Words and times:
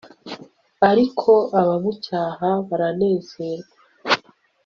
ariko 0.89 1.31
abamucyaha 1.61 2.49
baranezerwa 2.67 3.65